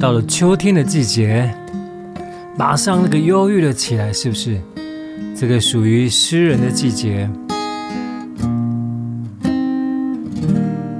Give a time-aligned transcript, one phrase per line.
[0.00, 1.54] 到了秋天的季节，
[2.56, 4.58] 马上那个忧郁了起来，是不是？
[5.36, 7.28] 这个属于诗人的季节。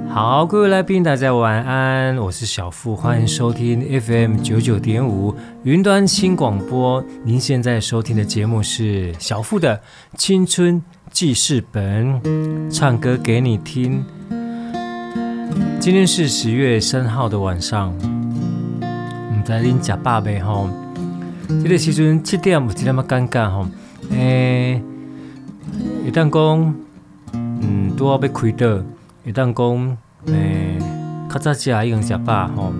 [0.07, 7.03] 好，各位来宾，大家晚安，我是小富，欢迎收听 FM 九九点五云端新广播。
[7.23, 9.81] 您现在收听的节目是小富的
[10.15, 10.79] 青春
[11.11, 12.21] 记事本，
[12.69, 14.05] 唱歌给你听。
[15.79, 17.91] 今天是十月三号的晚上。
[19.43, 20.69] 在恁吃饱未吼？
[21.47, 23.67] 这个时阵七点有一点仔尴尬吼。
[24.11, 24.83] 诶、欸，
[26.05, 26.75] 一旦讲，
[27.33, 28.83] 嗯，拄好要开倒，
[29.25, 29.97] 一旦讲，
[30.27, 30.79] 诶、欸，
[31.29, 32.73] 较早起来已经吃饱吼。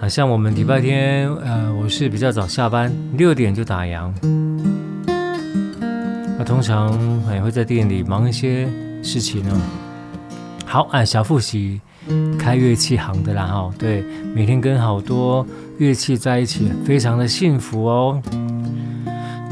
[0.00, 4.12] 好像我们礼拜天，呃，我是比较早下班，六点就打烊。
[6.38, 6.98] 那通常
[7.32, 8.68] 也会在店里忙一些
[9.02, 9.60] 事情呢。
[10.64, 11.80] 好，哎，小复习。
[12.38, 14.04] 开乐器行的啦，哈，对，
[14.34, 15.46] 每天跟好多
[15.78, 18.20] 乐器在一起，非常的幸福哦。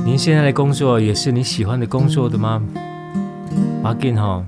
[0.04, 2.62] 您现在的工作也是你喜欢的工作的吗？
[3.82, 4.44] 阿健哈，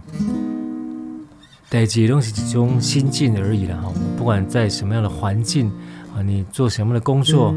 [1.69, 5.71] 代志都是一种心境而已啦，哈，不管在什么样的环境
[6.15, 7.55] 啊，你做什么样的工作，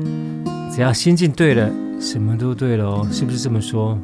[0.73, 1.69] 只要心境对了，
[2.00, 3.97] 什么都对了哦，是不是这么说？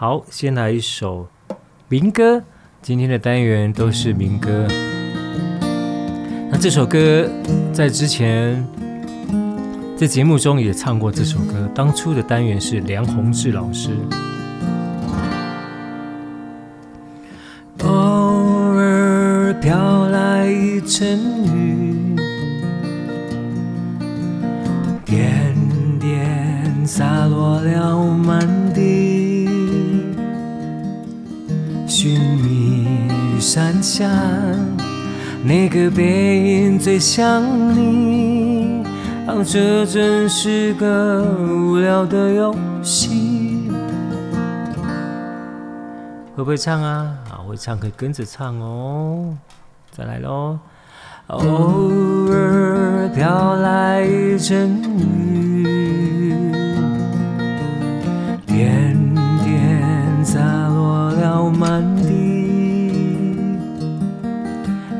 [0.00, 1.26] 好，先来一首
[1.88, 2.44] 民歌。
[2.80, 4.68] 今天的单元都是民歌。
[6.52, 7.28] 那这首歌
[7.72, 8.64] 在之前
[9.96, 11.68] 在节目中也唱过这首歌。
[11.74, 13.90] 当初的单元是梁弘志老师。
[17.82, 21.97] 偶尔飘来一阵雨，
[33.88, 34.06] 下，
[35.42, 37.42] 哪个背影最像
[37.74, 38.84] 你？
[39.26, 43.70] 啊，这真是个无聊的游戏。
[46.36, 47.14] 会不会唱啊？
[47.30, 49.34] 啊，会唱可以跟着唱哦。
[49.90, 50.58] 再来喽。
[51.28, 51.38] 偶
[52.30, 55.47] 尔飘来一阵雨，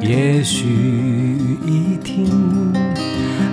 [0.08, 0.64] 也许
[1.66, 2.72] 一停，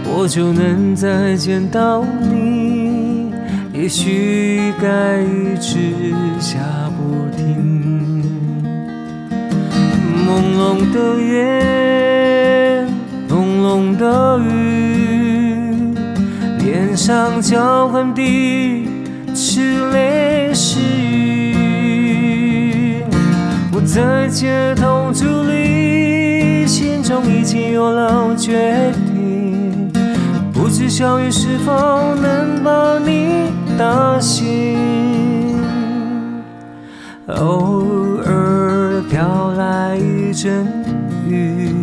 [0.05, 3.33] 我就能再见到你。
[3.73, 6.57] 也许该一直下
[6.95, 8.23] 不停。
[10.25, 12.87] 朦胧的夜，
[13.27, 15.93] 朦胧的雨，
[16.59, 18.87] 脸上交换的
[19.35, 21.55] 是泪是雨。
[23.73, 25.53] 我在街头伫立，
[26.75, 29.89] 心中已经有了决定，
[30.51, 31.71] 不知小雨是否
[32.15, 35.57] 能把你打醒。
[37.27, 40.67] 偶尔飘来一阵
[41.29, 41.73] 雨，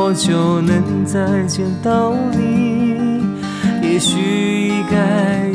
[0.00, 3.20] 我就能再见到你，
[3.82, 5.50] 也许该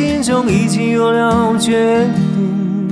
[0.00, 2.88] 心中已经有了决定，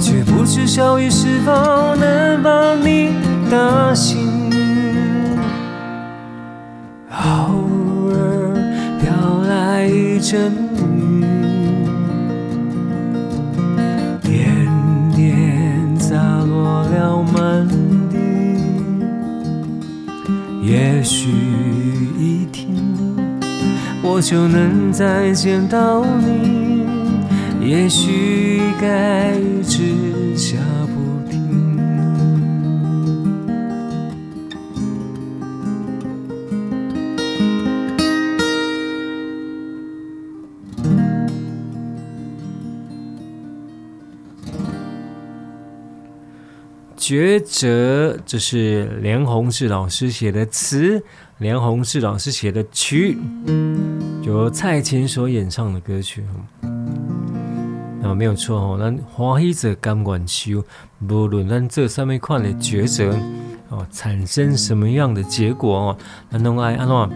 [0.00, 1.52] 却不知小雨是否
[1.96, 3.10] 能把你
[3.50, 4.16] 打醒。
[7.10, 7.18] 偶
[8.08, 8.54] 尔
[8.98, 10.50] 飘来一阵
[24.18, 26.84] 我就能再见到你，
[27.60, 30.56] 也许该一直下
[30.88, 31.78] 不停。
[46.98, 51.04] 抉择，这是连鸿志老师写的词。
[51.38, 53.16] 连鸿志老师写的曲，
[54.22, 56.24] 由蔡琴所演唱的歌曲，
[58.00, 58.76] 那么没有错哦。
[58.76, 60.64] 咱欢喜者甘愿受，
[61.08, 63.16] 无论咱这上面看的抉择
[63.68, 65.98] 哦，产生什么样的结果哦，
[66.28, 67.10] 咱拢爱安怎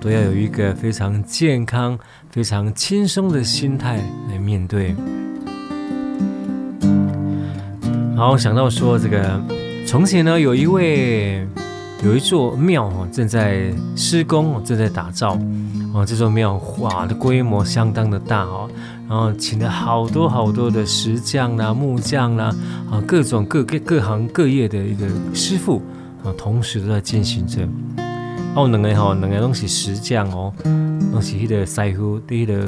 [0.00, 1.98] 都要有一个非常健康、
[2.30, 3.96] 非常轻松的心态
[4.28, 4.94] 来面对。
[8.16, 9.42] 好，想到说这个，
[9.84, 11.44] 从前呢，有一位。
[12.02, 15.38] 有一座庙哦，正在施工，正在打造
[15.92, 16.04] 哦。
[16.06, 18.70] 这座庙哇的规模相当的大哦，
[19.06, 22.54] 然后请了好多好多的石匠啦、木匠啦
[22.90, 25.82] 啊，各种各各各行各业的一个师傅
[26.24, 27.68] 啊，同时都在进行着。
[28.54, 30.50] 哦，两个哈，两个都是石匠哦，
[31.12, 32.66] 都是那个师傅，第一个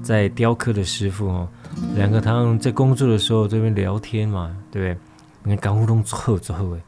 [0.00, 1.48] 在雕刻的师傅哦，
[1.96, 4.96] 两个他们在工作的时候这边聊天嘛，对不对？
[5.44, 6.80] 你看功夫拢做好做好诶，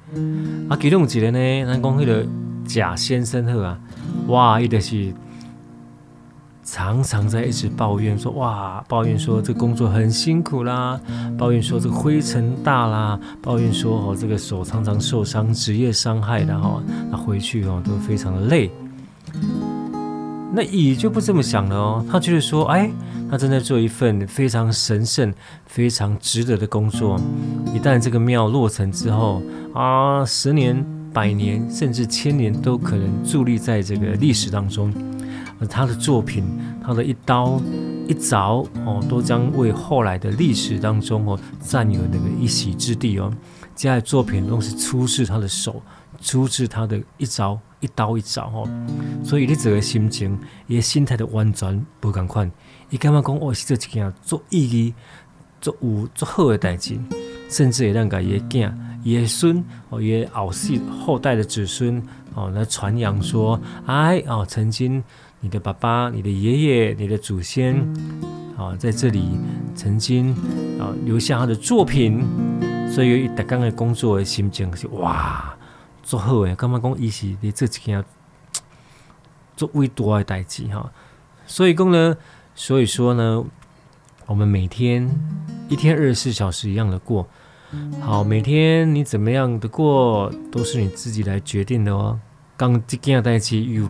[0.69, 2.27] 啊，其中一个呢，咱讲迄个
[2.65, 3.79] 贾先生好啊，
[4.29, 5.13] 哇，伊就是
[6.63, 11.01] 常常在一直抱怨说，哇，抱怨说这工作很辛苦啦，
[11.37, 16.81] 抱怨说这个灰尘大啦，抱怨说哦这个手常常受伤，职业伤害的哈，
[17.11, 18.71] 那回去哦都非常的累。
[20.57, 22.91] 那乙就不这么想了哦，他就是说，哎。
[23.31, 25.33] 他正在做一份非常神圣、
[25.67, 27.19] 非常值得的工作。
[27.85, 29.43] 一旦这个庙落成之后
[29.75, 34.91] 啊，十年、百年，甚至千年都可能伫立在这个历史当中。
[35.61, 36.47] 而他的作品，
[36.83, 37.61] 他的一刀
[38.09, 43.31] 一凿哦，都将为后来的历史当中哦占有那个一席之地哦。
[43.77, 45.83] 这样的作品都是出自他的手，
[46.23, 48.67] 出自他的一凿一刀一凿哦。
[49.23, 50.39] 所以你这个心情，
[50.69, 52.51] 也心态的完全不同款。
[52.89, 54.95] 伊感觉讲哦，是做一件做意义、
[55.61, 56.99] 做有做好的代志，
[57.55, 62.03] 甚至也让家己的囝爷孙哦，也后世后代的子孙
[62.35, 65.01] 哦，来传扬说，哎哦，曾经
[65.39, 67.77] 你的爸爸、你的爷爷、你的祖先
[68.59, 69.39] 啊，在这里
[69.73, 70.35] 曾经
[70.81, 72.25] 啊留下他的作品，
[72.91, 75.57] 所以有一刚的工作的心情是哇，
[76.03, 78.05] 做好诶，干嘛讲伊是你这几件
[79.57, 80.91] 做伟大的代志哈，
[81.47, 82.17] 所以讲呢，
[82.57, 83.45] 所以说呢。
[84.27, 85.07] 我们每天
[85.69, 87.29] 一天二十四小时一样的过，
[88.01, 92.19] 好，每天你怎么样的过都是你自己来决定的哦。
[92.57, 93.89] 刚这样在一起有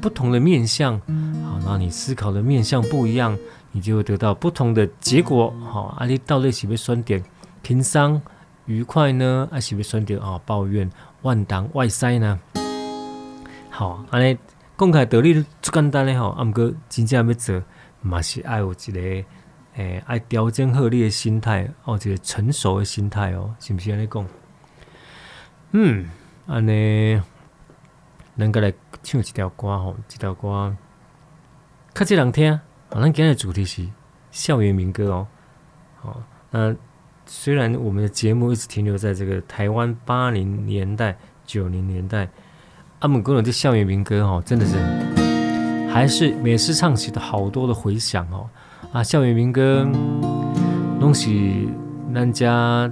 [0.00, 0.98] 不同的面向，
[1.44, 3.36] 好，那你思考的面向不一样，
[3.72, 5.52] 你就会得到不同的结果。
[5.64, 7.20] 好，啊，你到底是不选择
[7.62, 8.20] 轻松
[8.66, 9.48] 愉快呢？
[9.50, 10.88] 还是不是选择啊抱怨
[11.22, 12.38] 万当外塞呢？
[13.68, 14.38] 好，安尼
[14.76, 17.62] 公开道理最简单的吼，啊，毋过真正要做，
[18.00, 19.28] 嘛是爱有一个。
[19.76, 24.26] 诶，爱调整好你的心态，哦，一个成熟的心态哦，是不是安尼讲？
[25.72, 26.08] 嗯，
[26.46, 27.20] 安尼，
[28.38, 30.74] 咱个来唱一条歌吼，一条歌，
[31.92, 32.52] 较济人听。
[32.52, 33.86] 啊，咱今日主题是
[34.30, 35.26] 校园民歌哦。
[36.00, 36.74] 好，那
[37.26, 42.28] 虽然我们的节目一直停留在这个台湾八零年代、九零年代，
[43.00, 44.78] 阿姆哥的这校园民歌哦，真的是，
[45.92, 48.48] 还是每次唱起的好多的回响哦。
[48.92, 49.86] 啊，校园民歌，
[51.00, 51.28] 拢是
[52.14, 52.90] 咱家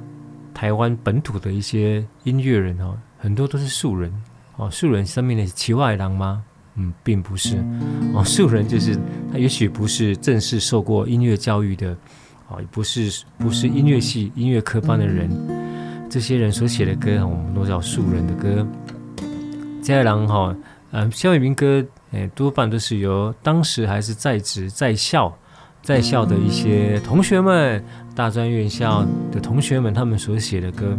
[0.53, 4.13] 台湾本土的一些音乐人哦，很多都是素人
[4.57, 4.71] 哦。
[4.71, 6.45] 素人上面的是奇外郎吗？
[6.75, 7.57] 嗯，并不是
[8.13, 8.23] 哦。
[8.23, 8.95] 素人就是
[9.33, 11.97] 他，也许不是正式受过音乐教育的
[12.49, 15.31] 哦，也不是不是音乐系音乐科班的人。
[16.11, 18.67] 这些人所写的歌，我们都叫素人的歌。
[19.81, 20.55] 奇外郎哈，
[20.91, 21.83] 嗯，校园民歌，
[22.13, 25.35] 诶，多半都是由当时还是在职在校。
[25.85, 30.97] 在校的一些同学们，大专院校的同学们，他们所写的歌，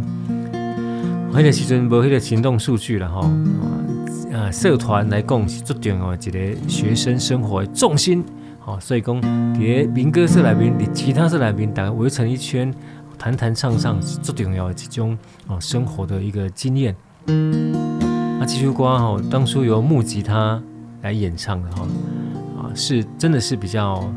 [1.32, 3.28] 迄个时阵无迄个行动数据了哈，
[4.32, 8.24] 啊，社团来讲是最重要一个学生生活的重心，
[8.60, 12.72] 好，所以讲伫民歌社内面，伫吉他社内面，大家围成一圈，
[13.18, 16.94] 弹弹唱唱是最重要的一种哦生活的一个经验。
[17.26, 20.62] 那，这首歌哈，当初由木吉他
[21.02, 21.82] 来演唱的哈，
[22.56, 24.08] 啊，是真的是比较。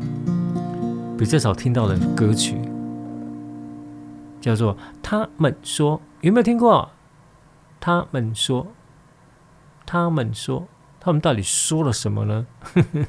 [1.20, 2.58] 比较少听到的歌曲，
[4.40, 6.88] 叫做《他们说》，有没有听过？
[7.78, 8.66] 他们说，
[9.84, 10.66] 他们说，
[10.98, 12.46] 他们到底说了什么呢？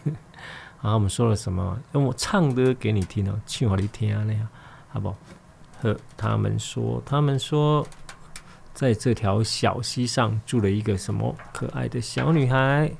[0.83, 1.79] 啊，我们说了什么？
[1.93, 4.45] 用我唱歌给你听哦，唱给你听啊，那样
[4.89, 5.15] 好不好？
[5.79, 7.87] 和他们说，他们说，
[8.73, 12.91] 在这条小溪上住了一个什么可爱的小女孩。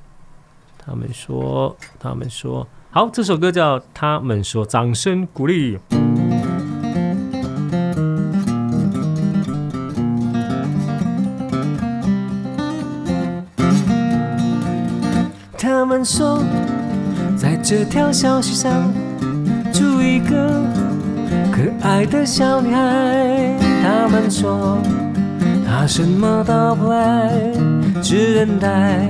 [0.78, 2.66] 他们说，他们说。
[2.94, 5.80] 好，这首歌叫《他们说》，掌声鼓励。
[15.58, 16.44] 他们说，
[17.38, 18.94] 在这条小溪上
[19.72, 20.62] 住一个
[21.50, 23.58] 可爱的小女孩。
[23.82, 24.78] 他们说，
[25.66, 27.32] 她什么都不爱，
[28.04, 29.08] 只等待。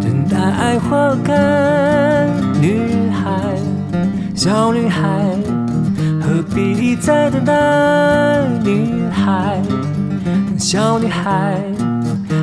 [0.00, 2.28] 等待花开，
[2.62, 3.28] 女孩，
[4.36, 5.02] 小女孩，
[6.20, 7.52] 何必再等待？
[8.62, 9.60] 女孩，
[10.56, 11.60] 小女孩，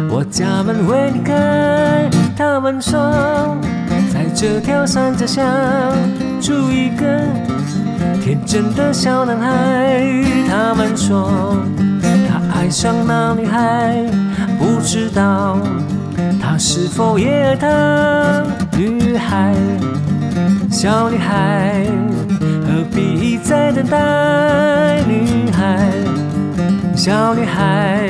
[0.09, 2.09] 我家门为你开。
[2.35, 2.99] 他们说，
[4.11, 5.41] 在这条山脚下
[6.41, 7.05] 住一个
[8.21, 10.03] 天真的小男孩。
[10.49, 11.55] 他们说，
[12.27, 14.03] 他爱上那女孩，
[14.59, 15.57] 不知道。
[16.41, 18.43] 他是否也爱她？
[18.79, 19.53] 女孩，
[20.71, 21.83] 小女孩，
[22.39, 25.01] 何必再等待？
[25.05, 25.91] 女孩，
[26.95, 28.09] 小女孩，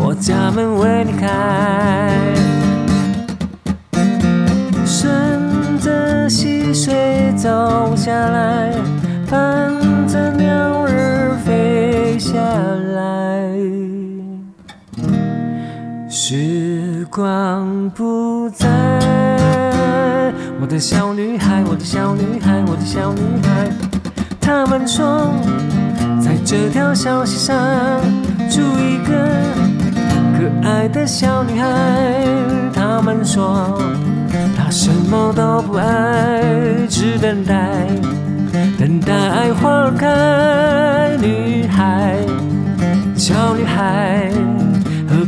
[0.00, 2.10] 我家门为你开。
[4.84, 8.72] 顺着溪水走下来，
[9.30, 9.72] 伴
[10.08, 10.52] 着鸟
[10.88, 12.36] 儿飞下
[12.96, 13.23] 来。
[16.16, 18.66] 时光不再，
[20.60, 23.68] 我的小女孩，我的小女孩，我的小女孩。
[24.40, 25.34] 他们说，
[26.22, 27.58] 在这条小溪上
[28.48, 29.12] 住一个
[30.38, 31.68] 可爱的小女孩。
[32.72, 33.82] 他们说，
[34.56, 36.44] 她什么都不爱，
[36.88, 37.88] 只等待，
[38.78, 41.16] 等待花儿开。
[41.16, 42.14] 女孩，
[43.16, 44.30] 小女孩。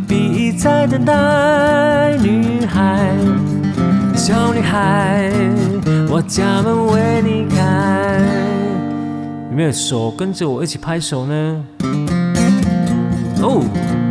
[0.06, 2.16] 何必再等待？
[2.22, 3.08] 女孩，
[4.14, 5.32] 小女孩，
[6.08, 8.20] 我家门为你开。
[9.50, 11.64] 有没有手跟着我一起拍手呢？
[13.42, 14.05] 哦。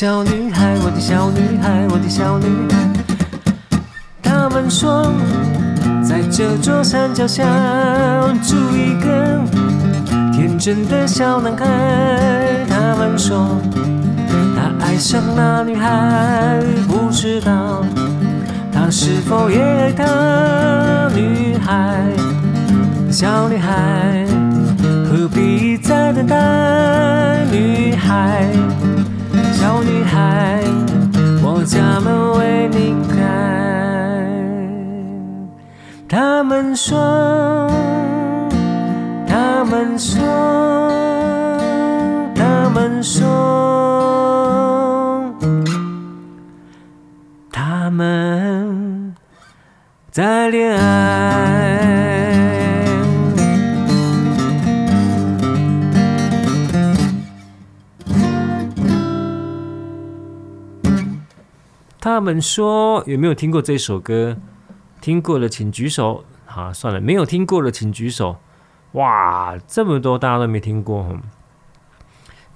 [0.00, 2.78] 小女孩，我的小女孩，我的小女孩。
[4.22, 5.10] 他们说，
[6.08, 7.42] 在这座山脚下
[8.40, 9.40] 住一个
[10.32, 11.66] 天真的小男孩。
[12.68, 13.60] 他们说，
[14.54, 17.84] 他爱上那女孩，不知道
[18.72, 21.10] 他是否也爱她。
[21.12, 22.04] 女孩，
[23.10, 24.24] 小女孩，
[25.10, 27.44] 何必再等待？
[27.50, 28.46] 女孩。
[29.98, 30.62] 女孩，
[31.42, 33.18] 我家门为你开。
[36.08, 37.68] 他们说，
[39.26, 40.22] 他们说，
[42.32, 43.26] 他们说，
[47.50, 49.12] 他们
[50.12, 50.77] 在恋爱。
[62.18, 64.36] 他们说，有没有听过这首歌？
[65.00, 66.24] 听过的请举手。
[66.46, 68.38] 好，算了，没有听过的请举手。
[68.94, 71.16] 哇，这么多大家都没听过。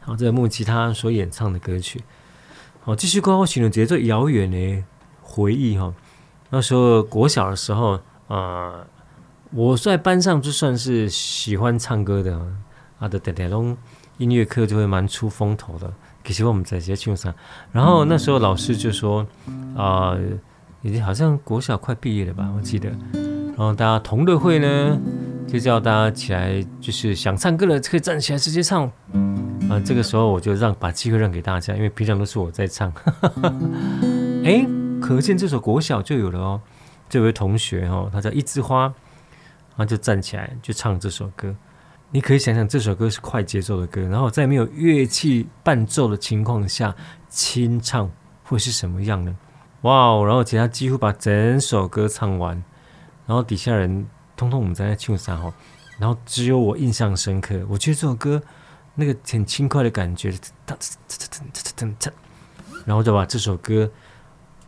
[0.01, 2.03] 好，这个木吉他所演唱的歌曲。
[2.81, 4.83] 好，继续过后，形容节奏遥远的
[5.21, 5.95] 回忆哈。
[6.51, 8.85] 那时候国小的时候，呃，
[9.53, 12.37] 我在班上就算是喜欢唱歌的
[12.99, 13.77] 啊的，点点
[14.19, 15.93] 音乐课就会蛮出风头的。
[16.25, 17.35] 可惜我们在学青山，
[17.73, 19.27] 然后那时候老师就说，
[19.77, 20.21] 啊、呃，
[20.83, 22.89] 已经好像国小快毕业了吧，我记得。
[23.55, 24.99] 然后大家同乐会呢，
[25.47, 28.85] 就叫大家起来，就是想唱歌的可以站起来直接唱。
[29.69, 32.93] 啊，这个时候我就让把机会让给大家，因为平常都是我在唱。
[34.45, 34.67] 哎，
[35.01, 36.61] 可见这首国小就有了哦。
[37.09, 41.55] 这位同学哦，他叫一枝花，然后就站起来就唱这首歌。
[42.15, 46.95] 你可以想想，这首歌是快节奏的歌，然后在没有乐器伴奏的情况下
[47.31, 48.11] 清唱
[48.45, 49.35] 会是什么样呢？
[49.81, 50.23] 哇哦！
[50.27, 52.63] 然后其他几乎把整首歌唱完，
[53.27, 55.51] 然后底下人通通我们在那庆三哈，
[55.99, 57.59] 然后只有我印象深刻。
[57.67, 58.43] 我觉得这首歌
[58.95, 60.35] 那个很轻快的感觉，
[62.85, 63.91] 然后就把这首歌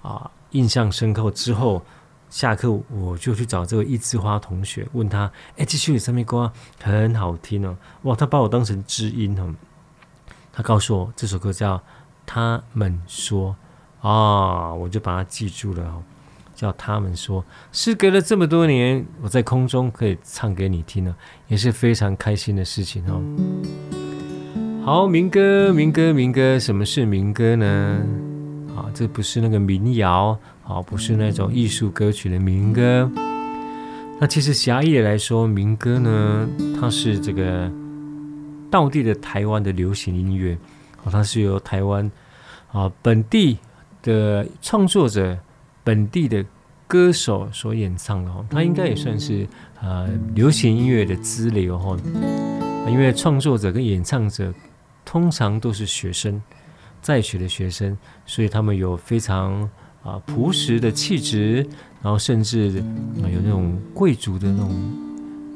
[0.01, 1.85] 啊印象深刻之后。
[2.35, 6.51] 下课我就去找这位一枝花同学，问他：“哎，这首什么歌
[6.83, 9.55] 很好听哦？”哇，他把我当成知音哦。
[10.53, 11.79] 他告诉我这首歌叫
[12.27, 13.55] 《他们说》
[14.09, 16.03] 啊，我就把它记住了哦。
[16.57, 21.15] 叫《他们说》，时隔了这么多年，我在空中可以唱给你听呢，
[21.47, 23.23] 也是非常开心的事情哦。
[24.85, 28.05] 好，民歌，民歌，民歌，什么是民歌呢？
[28.75, 30.37] 啊，这不是那个民谣。
[30.67, 33.11] 好，不是那种艺术歌曲的民歌。
[34.19, 36.49] 那其实狭义的来说，民歌呢，
[36.81, 37.71] 它是这个
[38.71, 40.57] 道地的台湾的流行音乐。
[41.03, 42.11] 哦，它是由台湾
[42.73, 43.59] 啊本地
[44.03, 45.39] 的创作者、
[45.85, 46.43] 本地的
[46.87, 48.33] 歌手所演唱的。
[48.49, 49.47] 它应该也算是
[49.83, 51.79] 呃流行音乐的支流。
[51.79, 51.95] 哈，
[52.89, 54.51] 因为创作者跟演唱者
[55.05, 56.41] 通常都是学生，
[57.03, 59.69] 在学的学生，所以他们有非常。
[60.05, 61.67] 啊，朴实的气质，
[62.03, 62.83] 然后甚至
[63.23, 64.71] 啊有那种贵族的那种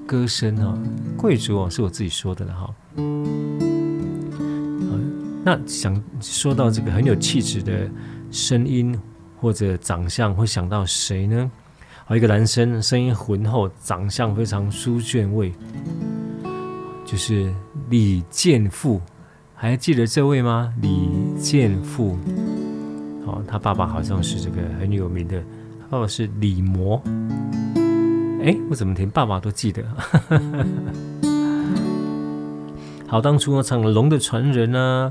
[0.06, 0.76] 歌声啊，
[1.18, 2.74] 贵族哦，是我自己说的了哈。
[4.88, 4.90] 啊，
[5.44, 7.88] 那想说到这个很有气质的
[8.30, 8.98] 声音
[9.38, 11.50] 或者长相，会想到谁呢？
[12.06, 15.52] 好，一个男生，声音浑厚，长相非常书卷味，
[17.04, 17.52] 就是
[17.90, 18.98] 李健富，
[19.54, 20.72] 还记得这位吗？
[20.80, 20.88] 李
[21.38, 22.16] 健富。
[23.50, 25.42] 他爸爸好像是这个很有名的，
[25.88, 27.02] 爸爸是李模。
[28.44, 29.82] 哎，我怎么连爸爸都记得？
[33.08, 35.10] 好，当初我唱《龙的传人》呢，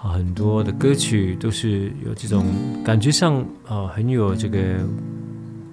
[0.00, 2.46] 啊，很多的歌曲都是有这种
[2.82, 4.58] 感觉上啊，很有这个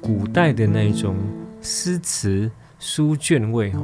[0.02, 1.16] 古代的那一种
[1.62, 3.80] 诗词书卷味哈。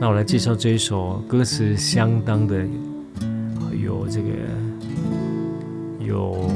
[0.00, 2.66] 那我来介绍这一首歌词相当的
[3.80, 4.28] 有这个。
[6.06, 6.48] 有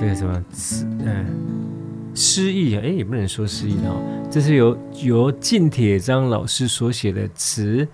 [0.00, 1.26] 这个什么词，嗯，
[2.14, 3.94] 诗意啊，哎，也不能说诗意哈，
[4.30, 7.86] 这是由由靳铁章老师所写的词，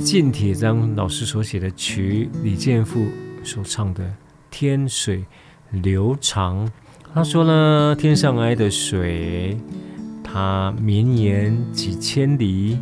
[0.00, 3.06] 靳铁章老师所写的曲，李健富
[3.44, 4.02] 所唱的
[4.50, 5.24] 《天水
[5.70, 6.66] 流长》。
[7.14, 9.56] 他说呢，天上来的水，
[10.22, 12.78] 它绵延几千里，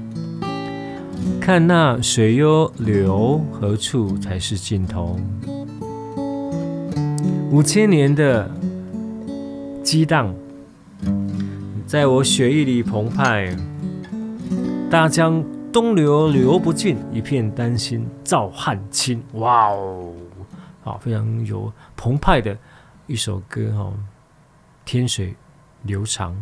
[1.41, 5.19] 看那水悠流，何处才是尽头？
[7.55, 8.51] 五千年的
[9.81, 10.35] 激荡，
[11.87, 13.57] 在我血液里澎湃。
[14.91, 19.23] 大江东流流不尽，一片丹心照汗青。
[19.35, 20.13] 哇哦，
[20.83, 22.59] 好，非常有澎湃的
[23.07, 23.95] 一首歌哦。
[24.85, 25.37] 天水
[25.85, 26.37] 流长。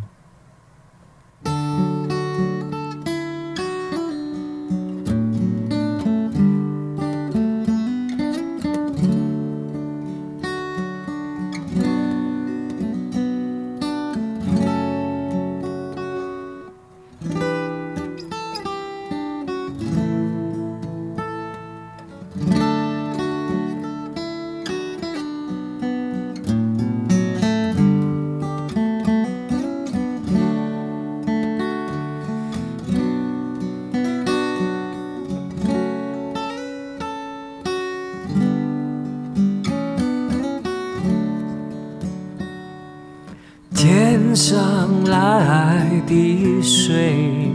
[44.23, 47.51] 天上来的水，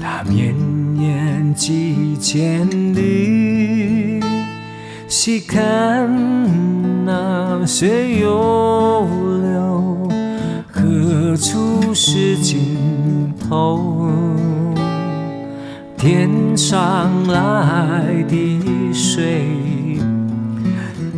[0.00, 0.54] 它绵
[1.00, 4.20] 延几千里。
[5.08, 6.06] 细看
[7.06, 9.08] 那水悠
[9.42, 10.08] 流，
[10.70, 14.10] 何处是尽头？
[15.96, 19.46] 天上来的水，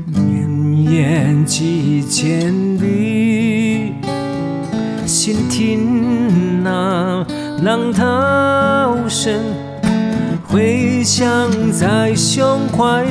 [0.07, 3.12] 绵延几千里。
[5.25, 7.25] 静听那
[7.63, 9.33] 浪涛声，
[10.49, 13.05] 回响在胸怀。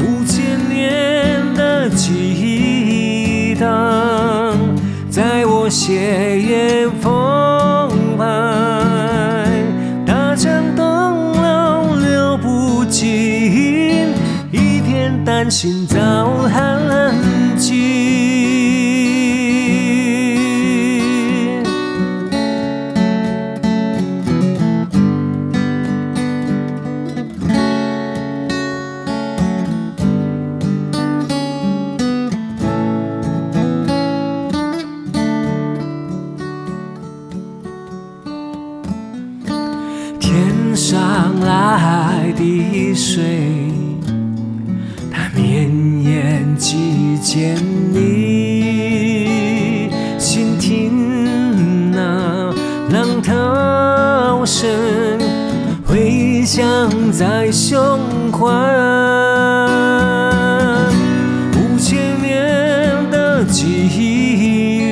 [0.00, 4.52] 五千年的激荡，
[5.08, 6.88] 在我血液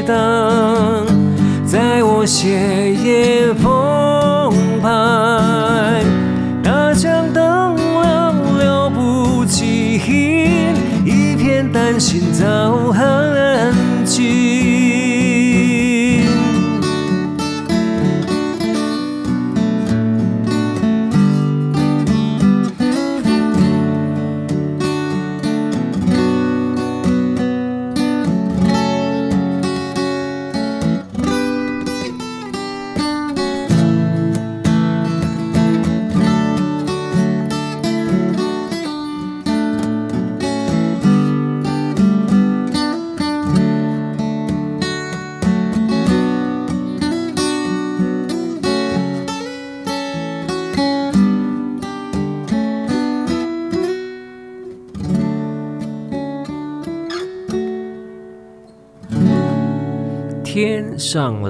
[0.06, 6.04] 在我血液澎湃，
[6.62, 10.00] 那盏灯亮了不起，
[11.04, 12.75] 一片丹心早。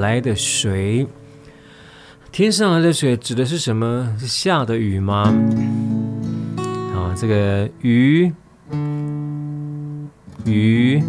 [0.07, 1.05] 来的水，
[2.31, 4.15] 天上来的水指的是什么？
[4.21, 5.35] 是下的雨吗？
[6.95, 8.33] 啊，这个雨，
[10.45, 11.03] 雨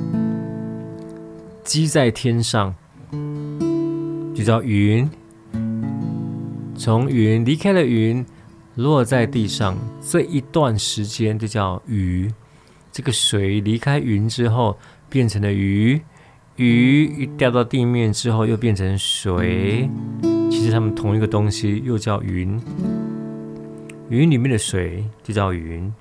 [1.63, 2.73] 积在天上，
[4.33, 5.07] 就叫云。
[6.75, 8.25] 从云离开了云，
[8.73, 12.33] 落在地上这一段时间就叫雨。
[12.91, 14.75] 这个水离开云之后，
[15.07, 16.01] 变成了雨。
[16.57, 19.89] 雨一掉到地面之后，又变成水。
[20.51, 22.59] 其实它们同一个东西，又叫云。
[24.09, 25.93] 云里面的水就叫云，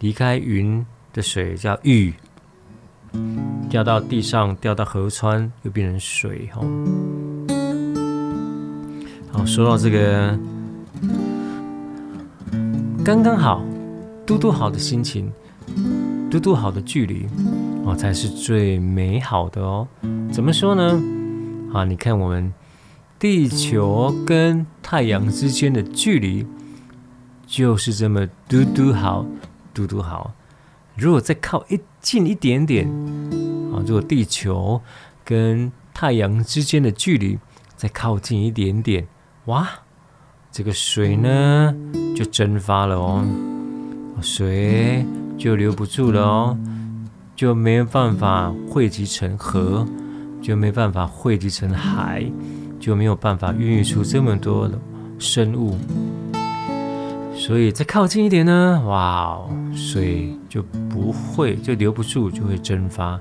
[0.00, 2.14] 离开云的水叫雨。
[3.68, 6.48] 掉到地上，掉到河川，又变成水。
[6.52, 6.60] 哈，
[9.32, 10.38] 好，说到这个，
[13.04, 13.64] 刚刚好，
[14.24, 15.32] 嘟嘟好的心情，
[16.30, 17.26] 嘟嘟好的距离，
[17.86, 19.86] 哦，才是最美好的哦。
[20.32, 21.00] 怎么说呢？
[21.72, 22.52] 啊，你看我们
[23.16, 26.44] 地球跟太阳之间的距离，
[27.46, 29.24] 就是这么嘟嘟好，
[29.72, 30.34] 嘟嘟好。
[30.96, 32.88] 如果再靠一近一点点，
[33.72, 34.80] 啊，如果地球
[35.24, 37.38] 跟太阳之间的距离
[37.76, 39.06] 再靠近一点点，
[39.44, 39.68] 哇，
[40.50, 41.72] 这个水呢
[42.16, 43.24] 就蒸发了哦，
[44.20, 45.06] 水
[45.38, 46.58] 就留不住了哦，
[47.36, 49.86] 就没办法汇集成河，
[50.40, 52.24] 就没办法汇集成海，
[52.80, 54.78] 就没有办法孕育出这么多的
[55.18, 55.76] 生物。
[57.34, 59.38] 所以再靠近一点呢，哇，
[59.74, 63.20] 水就不会，就留不住，就会蒸发。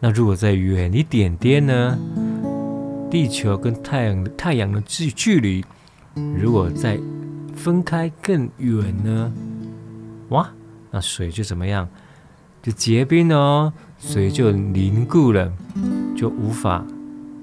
[0.00, 1.96] 那如果再远一点点呢？
[3.08, 5.64] 地球跟太阳太阳的距距离，
[6.36, 6.98] 如果再
[7.54, 9.32] 分开更远呢？
[10.30, 10.50] 哇，
[10.90, 11.88] 那水就怎么样？
[12.62, 15.52] 就结冰了哦，水就凝固了，
[16.16, 16.84] 就无法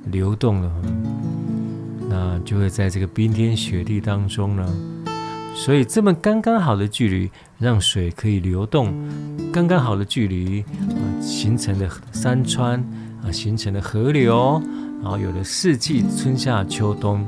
[0.06, 0.72] 流动了。
[2.10, 4.66] 那就会在这个冰天雪地当中呢。
[5.54, 8.94] 所以这么刚刚好的距离，让水可以流动，
[9.52, 12.80] 刚刚好的距离啊，形成的山川
[13.22, 14.62] 啊，形成的河流，
[15.02, 17.28] 然后有了四季，春夏秋冬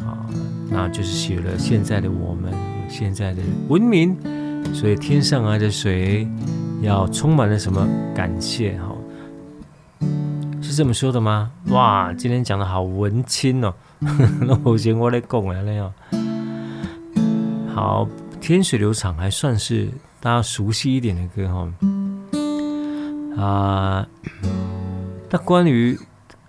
[0.00, 0.24] 啊，
[0.70, 2.50] 那就是写了现在的我们，
[2.88, 4.16] 现在的文明。
[4.72, 6.26] 所以天上来的水，
[6.80, 8.78] 要充满了什么感谢？
[8.78, 8.94] 哈，
[10.62, 11.50] 是这么说的吗？
[11.70, 15.92] 哇，今天讲的好文青哦， 那我先我来讲了哟。
[17.74, 18.08] 好，
[18.40, 19.88] 天水流长还算是
[20.20, 21.72] 大家熟悉一点的歌哈。
[23.42, 24.06] 啊，
[25.30, 25.98] 那关于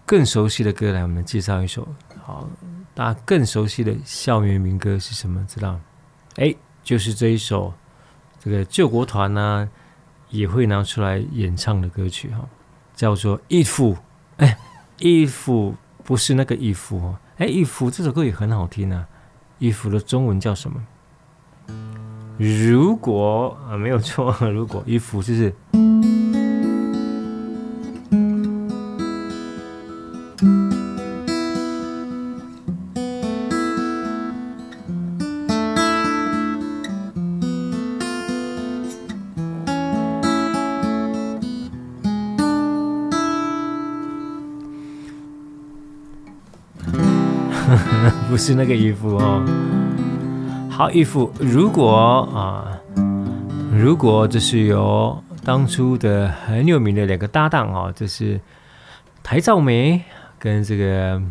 [0.06, 1.88] 更熟悉的歌来，我们介绍一首。
[2.24, 2.48] 好，
[2.94, 5.44] 大家更熟悉的校园民歌是什么？
[5.48, 5.80] 知道？
[6.36, 7.74] 哎，就是这一首，
[8.40, 9.70] 这个救国团呢
[10.30, 12.48] 也会拿出来演唱的歌曲哈，
[12.96, 13.94] 叫做《If》。
[14.38, 14.58] 哎，
[15.28, 15.52] 《If》
[16.04, 17.18] 不是那个 If 哦。
[17.38, 19.08] 哎，《If》这首歌也很好听啊。
[19.64, 20.82] 《If》的中文叫什么？
[22.38, 25.54] 如果啊，没有错，如果 If 就是，
[48.40, 49.46] 是那个衣服哦。
[50.72, 52.72] 好，衣服，如果啊，
[53.70, 58.40] 如果这是由当初的很有名的两个搭档啊，这是
[59.22, 60.02] 台照梅
[60.40, 61.22] 跟这个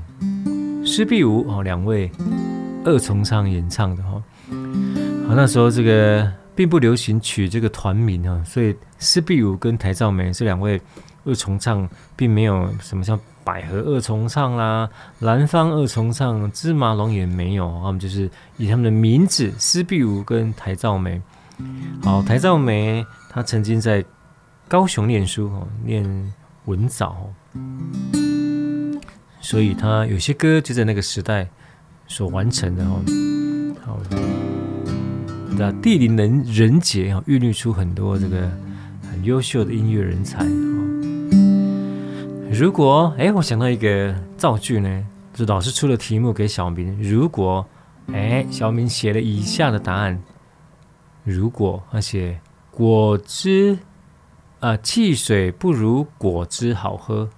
[0.85, 2.11] 施碧梧哦，两位
[2.85, 4.23] 二重唱演唱的哈。
[5.27, 10.79] 好，那时候这个并不流行取这个团名啊，所以施碧梧跟台照梅这两位
[11.25, 13.18] 二重唱，并没有什么像。
[13.48, 21.22] 百合二重唱啦，南方二重唱，芝麻龙也没有，他们就是以他们的名字施碧如跟邰肇枚。
[22.02, 24.04] 好，邰肇枚他曾经在
[24.68, 26.04] 高雄念书哦，念
[26.66, 27.32] 文藻，
[29.40, 31.48] 所以他有些歌就在那个时代
[32.06, 33.02] 所完成的哦。
[33.82, 33.98] 好，
[35.56, 38.46] 那地灵人人杰哦，孕育出很多这个
[39.11, 40.44] 很优秀的音乐人才。
[42.59, 47.01] 如果哎，我想到一个造句呢，就老师出了题目给小明。
[47.01, 47.64] 如果
[48.12, 50.21] 哎，小明写了以下的答案：
[51.23, 52.40] 如果他写
[52.73, 53.79] 果汁
[54.59, 57.31] 啊、汽水不如果汁好喝，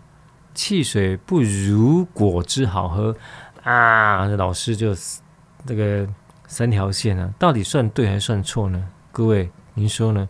[0.55, 3.15] 汽水不如果汁好喝
[3.63, 4.97] 啊，这老师就
[5.67, 6.09] 这个
[6.47, 8.89] 三条线啊，到底算对还是算错呢？
[9.13, 10.27] 各位您说呢？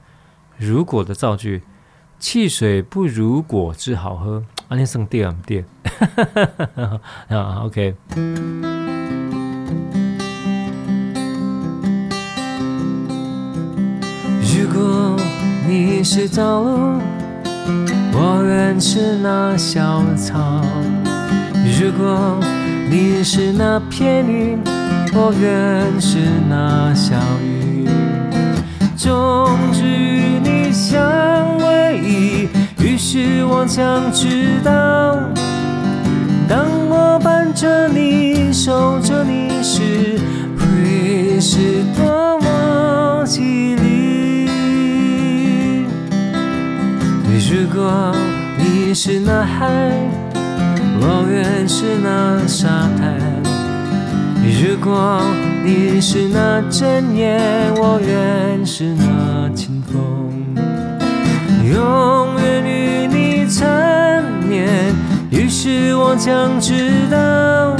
[0.56, 1.62] 如果的造句，
[2.18, 4.44] 汽水不如果汁好喝。
[4.70, 5.64] 啊，你算对啊，不对？
[7.36, 7.96] 啊，OK。
[14.40, 15.16] 如果
[15.66, 17.00] 你是道路，
[18.12, 20.62] 我愿是那小草；
[21.80, 22.38] 如果
[22.88, 24.62] 你是那片云，
[25.12, 27.88] 我愿是那小雨。
[28.96, 31.02] 终日与你相
[31.58, 31.96] 偎。
[32.00, 32.48] 依
[33.02, 35.16] 是我将知道，
[36.46, 40.20] 当我伴着你、守着你时，
[40.58, 44.50] 会是多么凄厉。
[47.50, 48.14] 如果
[48.58, 49.90] 你是那海，
[51.00, 53.18] 我愿是那沙滩。
[54.44, 55.22] 如果
[55.64, 57.40] 你是那阵烟，
[57.76, 60.30] 我愿是那清风，
[61.72, 64.66] 永远与你缠绵。
[65.30, 67.76] 于是我将知道，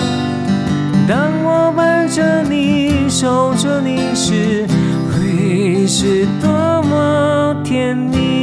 [1.08, 4.66] 当我伴着你，守着你时，
[5.10, 8.39] 会是多么甜蜜。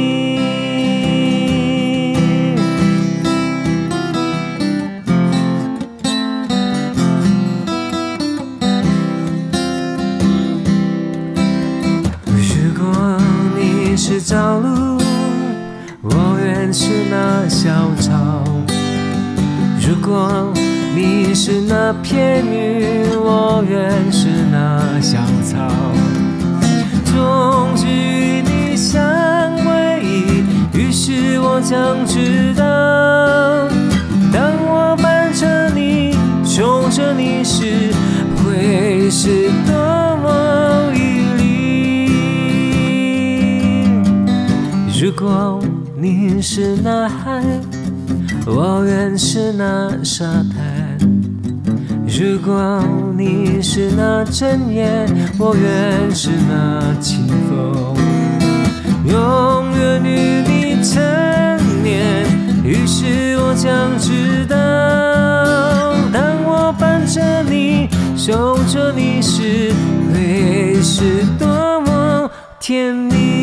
[20.08, 20.54] 如果
[20.96, 25.68] 你是那片云，我愿是那小草。
[27.04, 28.98] 终须与你相
[29.66, 32.64] 偎依，于是我将知道，
[34.32, 37.92] 当我伴着你，守着你时，
[38.38, 39.76] 会是多
[40.22, 42.08] 么依丽。
[44.98, 45.60] 如果
[45.94, 47.42] 你是那海，
[48.50, 50.98] 我愿是那沙滩；
[52.06, 52.82] 如果
[53.14, 55.06] 你是那阵烟，
[55.38, 57.94] 我愿是那清风，
[59.04, 62.24] 永远与你缠绵。
[62.64, 64.56] 于是我将知道，
[66.10, 69.72] 当我伴着你，守着你时，
[70.14, 73.37] 会是多么甜蜜。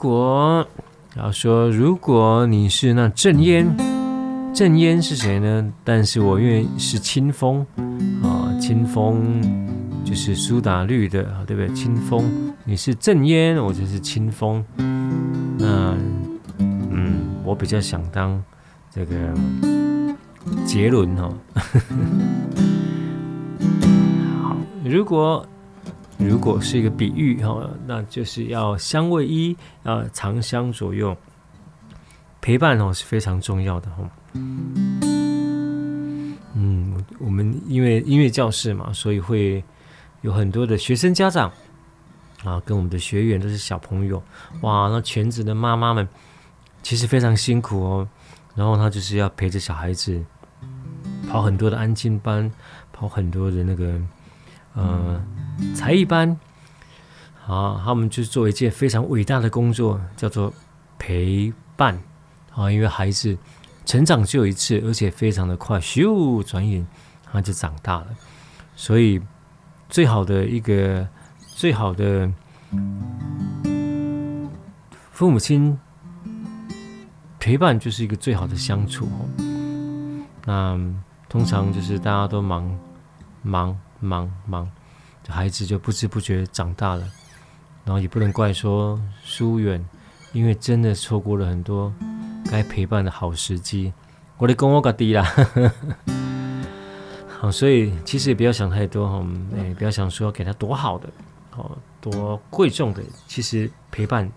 [0.00, 0.66] 果
[1.14, 3.66] 要说，如果你是那正烟，
[4.54, 5.70] 正烟是谁呢？
[5.84, 7.66] 但是我愿意是清风
[8.22, 9.42] 啊，清风
[10.02, 11.68] 就是苏打绿的，对不对？
[11.74, 12.24] 清风，
[12.64, 14.64] 你是正烟，我就是清风。
[15.58, 15.94] 那
[16.58, 18.42] 嗯，我比较想当
[18.90, 19.14] 这个
[20.64, 21.30] 杰伦哈。
[24.82, 25.46] 如果。
[26.20, 31.16] 如果是一个比喻哈，那就是要相偎依，要长相左右，
[32.40, 34.10] 陪伴哦是非常重要的哈。
[36.54, 39.64] 嗯，我们因为音乐教室嘛，所以会
[40.20, 41.50] 有很多的学生家长
[42.44, 44.22] 啊，跟我们的学员都是小朋友，
[44.60, 46.06] 哇，那全职的妈妈们
[46.82, 48.08] 其实非常辛苦哦。
[48.54, 50.22] 然后他就是要陪着小孩子
[51.28, 52.50] 跑很多的安静班，
[52.92, 53.98] 跑很多的那个
[54.74, 55.20] 呃。
[55.74, 56.38] 才艺班，
[57.46, 60.50] 啊，他们就做一件非常伟大的工作，叫做
[60.98, 62.00] 陪伴
[62.54, 62.72] 啊。
[62.72, 63.36] 因为孩子
[63.84, 66.86] 成长只有一次，而且非常的快，咻，转眼
[67.30, 68.06] 他就长大了。
[68.74, 69.20] 所以，
[69.90, 71.06] 最好的一个，
[71.56, 72.32] 最好的
[75.12, 75.78] 父母亲
[77.38, 79.06] 陪伴，就是一个最好的相处。
[80.46, 80.78] 那
[81.28, 82.78] 通常就是大家都忙，
[83.42, 84.70] 忙，忙，忙。
[85.28, 87.08] 孩子就不知不觉长大了，
[87.84, 89.84] 然后也不能怪说疏远，
[90.32, 91.92] 因为真的错过了很多
[92.50, 93.92] 该陪伴的好时机。
[94.38, 95.24] 我的公我个弟啦，
[97.38, 99.24] 好，所以其实也不要想太多哈，
[99.56, 101.08] 哎，不要想说给他多好的，
[101.56, 104.28] 哦，多贵重的，其实陪伴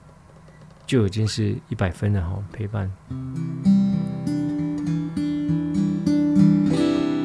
[0.85, 2.91] 就已经是一百分了哈，陪伴。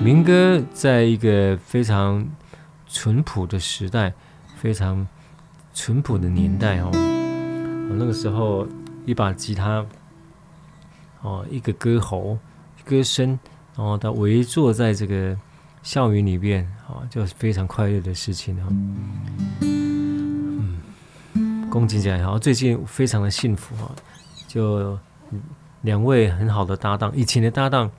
[0.03, 2.29] 民歌在一个非常。
[2.91, 4.15] 淳朴的时代，
[4.57, 5.07] 非常
[5.75, 6.91] 淳朴的年代哦。
[7.99, 8.67] 那个时候
[9.05, 9.85] 一把吉他，
[11.21, 12.39] 哦，一个歌喉、
[12.87, 13.39] 歌声，
[13.77, 15.37] 然后他围坐在这个
[15.83, 18.67] 校园里边，啊，就是非常快乐的事情哈。
[19.61, 20.81] 嗯，
[21.69, 23.93] 恭敬起来，然后最近非常的幸福啊，
[24.47, 24.99] 就
[25.83, 27.91] 两位很好的搭档，以前的搭档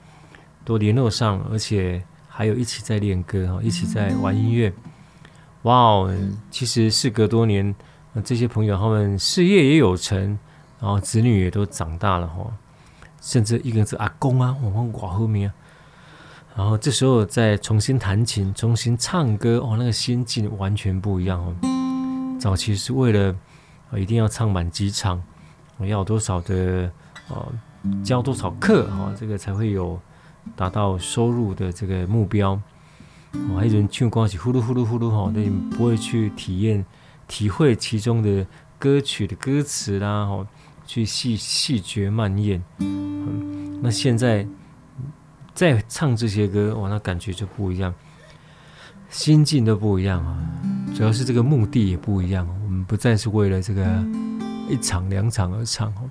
[0.64, 2.02] 都联络上，而且。
[2.32, 4.72] 还有一起在练歌哈，一起在玩音乐，
[5.62, 6.16] 哇哦！
[6.50, 7.74] 其实事隔多年，
[8.24, 10.38] 这些朋友他们事业也有成，
[10.78, 12.50] 然后子女也都长大了哈，
[13.20, 15.54] 甚至一个是阿公啊，我们挂后面啊。
[16.56, 22.38] 然后这时候再重新弹琴、重新唱歌哦，那个心境完全不一样哦。
[22.40, 23.36] 早期是为了
[23.96, 25.22] 一定要唱满几场，
[25.76, 26.90] 我要多少的
[27.28, 27.52] 呃，
[28.02, 30.00] 教多少课哈，这个才会有。
[30.56, 32.52] 达到收入的这个目标，
[33.32, 36.84] 哦，还有人唱歌是呼噜呼噜呼噜哈，那你不会去体验、
[37.28, 38.46] 体会其中的
[38.78, 40.46] 歌曲的歌词啦，哈，
[40.86, 42.62] 去细细嚼慢咽。
[42.78, 44.46] 嗯，那现在
[45.54, 47.94] 再唱这些歌，哇，那感觉就不一样，
[49.08, 50.38] 心境都不一样啊。
[50.94, 53.86] 主要是这个目的也不一样，我们不再是为了这个
[54.68, 56.10] 一场两场而唱哦，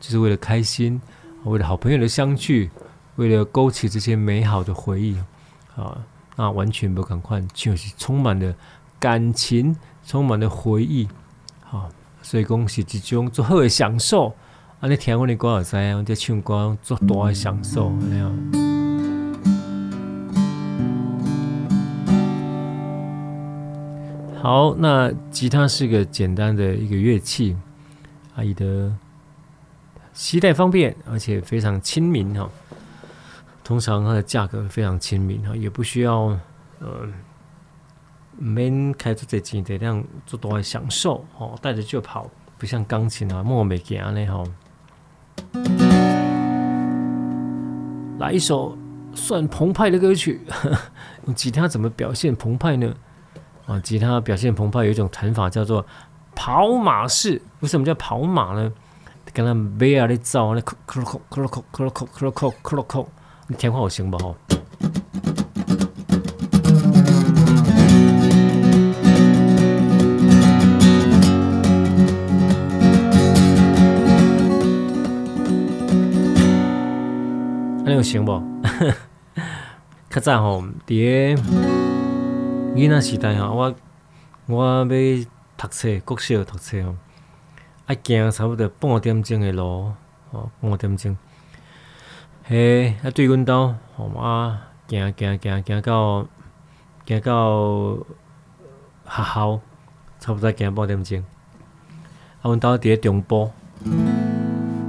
[0.00, 1.00] 就是为了开心，
[1.44, 2.70] 为了好朋友的相聚，
[3.16, 5.16] 为了勾起这些美好的回忆
[5.74, 5.98] 啊，
[6.36, 8.54] 那完全不赶快，就是充满了
[8.98, 9.74] 感情，
[10.06, 11.08] 充满了回忆，
[11.62, 11.88] 好，
[12.22, 14.34] 所以讲是一种最好的享受。
[14.80, 17.90] 啊，你听我的歌也知啊，我在唱歌做大的享受，
[24.42, 27.56] 好，那吉他是个简单的一个乐器，
[28.34, 28.92] 阿姨的
[30.12, 32.48] 携带方便，而且非常亲民哈。
[33.66, 36.38] 通常它的价格非常亲民哈，也不需要
[36.78, 37.04] 呃，
[38.36, 44.46] 免开出多钱，这样做多的享受哦，带着就跑，不像钢琴啊、莫美吉啊嘞吼。
[48.20, 48.78] 来一首
[49.12, 50.46] 算澎湃的歌曲，
[51.26, 52.94] 用吉他怎么表现澎湃呢？
[53.66, 55.84] 啊，吉他表现澎湃有一种弹法叫做
[56.36, 57.42] 跑马式。
[57.58, 58.72] 为什么叫跑马呢？
[59.32, 63.06] 跟咱马阿哩走嘞，克克克克克克克克克克克克。
[63.48, 64.18] 你听看我行不？
[64.18, 64.34] 吼，
[77.84, 78.42] 那有行不？
[80.10, 81.36] 较早吼，爹。
[82.74, 83.74] 囡仔时代吼，我
[84.46, 86.96] 我要读册，国小读册吼，
[87.86, 89.92] 爱行差不多半点钟的路
[90.32, 91.16] 哦，半点钟。
[92.48, 96.24] 嘿，啊对阮兜，我妈行行行行到
[97.04, 97.96] 行到
[99.04, 99.60] 学校，
[100.20, 101.18] 差不多行半点钟。
[101.18, 101.24] 啊，
[102.44, 103.50] 阮兜伫咧中部，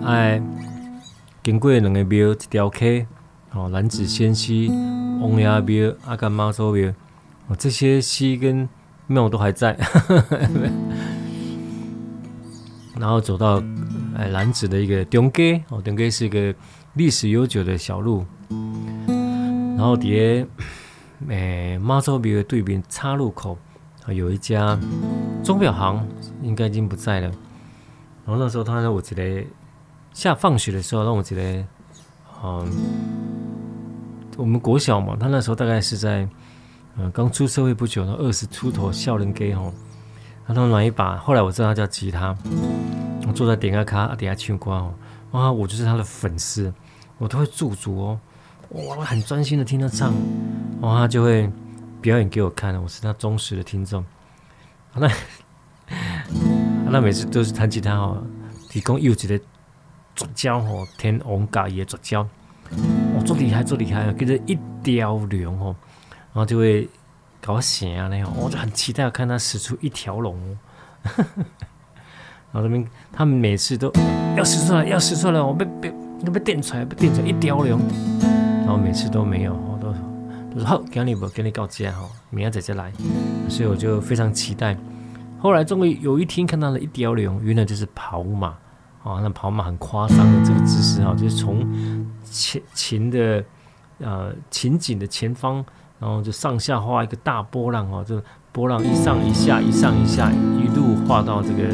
[0.05, 0.39] 哎，
[1.41, 3.07] 经过两个庙，一条溪，
[3.51, 4.67] 哦，兰子仙溪、
[5.19, 6.93] 王爷庙、啊，甲妈祖庙。
[7.47, 8.69] 哦，这些溪跟
[9.07, 9.75] 庙都还在，
[12.99, 13.63] 然后走到
[14.15, 16.53] 哎兰子的一个中街哦，中街是一个
[16.97, 18.25] 历史悠久的小路，
[19.77, 20.47] 然后底下
[21.29, 23.57] 哎妈祖庙的对面岔路口
[24.07, 24.77] 有一家
[25.43, 26.05] 钟表行，
[26.41, 27.27] 应该已经不在了。
[28.25, 29.45] 然后那时候他让我记得
[30.11, 31.65] 下放学的时候让我记得，
[32.43, 32.67] 嗯，
[34.35, 36.27] 我们国小嘛，他那时候大概是在。
[36.99, 39.71] 嗯，刚出社会不久，那二十出头，少年给吼，
[40.47, 42.35] 然后拿一把，后来我知道他叫吉他，
[43.27, 44.91] 我坐在点个卡，底下唱歌哦，
[45.29, 46.73] 哇，我就是他的粉丝，
[47.17, 48.19] 我都会驻足哦，
[48.69, 50.13] 哇，我很专心的听他唱，
[50.81, 51.49] 哇，他就会
[52.01, 54.05] 表演给我看，我是他忠实的听众。
[54.93, 55.11] 那
[56.89, 58.23] 那每次都是弹吉他哦，
[58.69, 59.37] 提供幼稚的
[60.15, 62.21] 绝招哦，天王加爷绝招，
[62.71, 65.75] 哦做厉害做厉害，跟着一雕龙哦。
[66.33, 66.87] 然后就会
[67.41, 70.37] 搞醒啊那样，我就很期待看他使出一条龙。
[72.51, 73.91] 然后这边他们每次都
[74.35, 75.93] 要使出来，要使出来，我被被
[76.25, 77.79] 被电出来，被电出来一条龙。
[78.61, 79.93] 然后每次都没有，我都
[80.53, 82.91] 都说好，给你不给你告诫哈，明天再再来。
[83.47, 84.77] 所以我就非常期待。
[85.39, 88.47] 后来终于有一天看到了一条龙，原来就是跑马
[89.03, 91.65] 啊，那跑马很夸张的这个姿势啊，就是从
[92.23, 93.43] 琴琴的
[93.99, 95.63] 呃琴颈的前方。
[95.99, 101.73] 然后就上下画一个大波浪哦，就波浪一上一下，一上一下，一路画到这个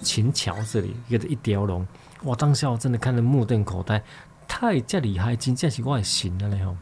[0.00, 1.86] 琴桥这里，一个一条龙。
[2.24, 2.36] 哇！
[2.36, 4.02] 当下我真的看得目瞪口呆，
[4.46, 6.76] 太这厉害，真正是外形了嘞吼！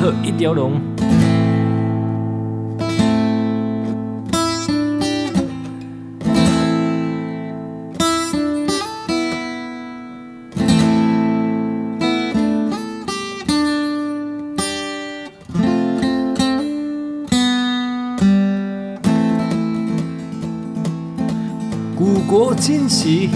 [0.00, 0.80] 呵，一条龙。
[22.60, 23.30] 惊喜，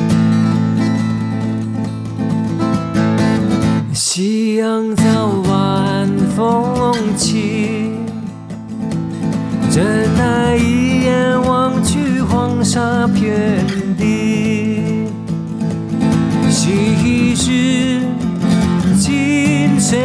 [3.95, 7.93] 夕阳早晚风起，
[9.71, 9.81] 这
[10.19, 13.65] 带一眼望去，黄沙遍
[13.97, 15.07] 地。
[16.51, 18.03] 昔日
[18.99, 19.99] 金翠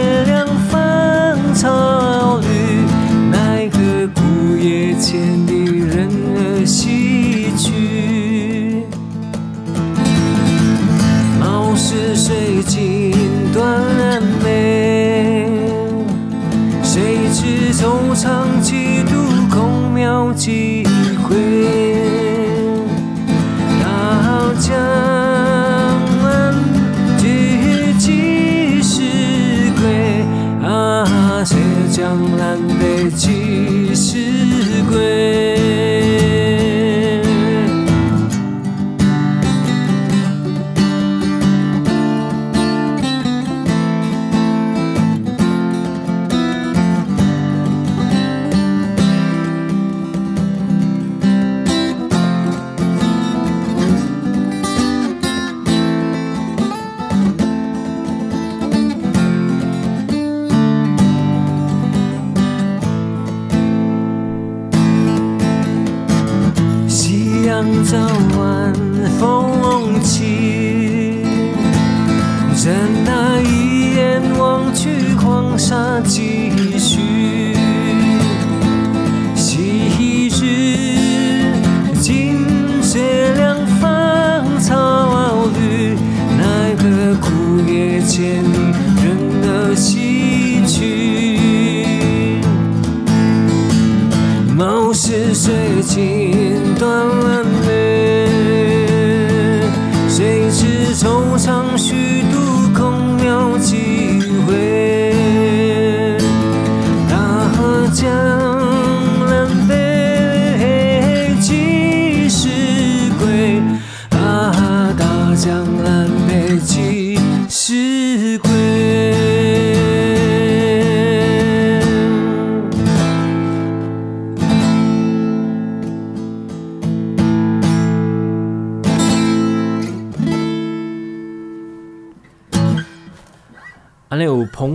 [94.87, 97.56] 不是谁情断了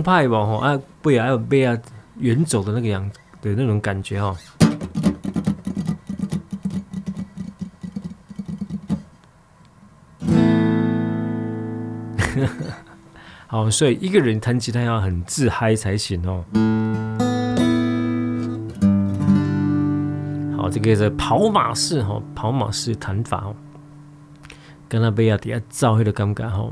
[0.03, 1.75] 派吧，吼啊，背啊，还有背啊，
[2.19, 4.35] 远走的那个样子的那种感觉，哈。
[13.47, 16.43] 好，所以一个人弹吉他要很自嗨才行哦。
[20.57, 23.55] 好，这个是跑马式哈，跑马式弹法哦，
[24.89, 26.67] 跟那背啊底下照会的感觉哈，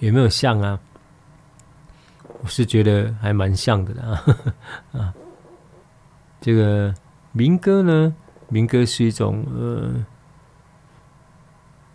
[0.00, 0.78] 有没有像啊？
[2.42, 4.24] 我是觉得还蛮像的啦，
[4.92, 5.12] 啊，
[6.40, 6.94] 这个
[7.32, 8.14] 民歌呢，
[8.48, 10.04] 民歌是一种呃，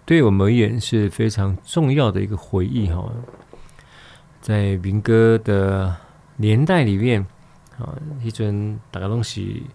[0.05, 3.09] 对我们而言是非常重要的一个回忆哈。
[4.41, 5.95] 在民歌的
[6.35, 7.25] 年代里面
[7.77, 9.67] 啊，一尊打个东西，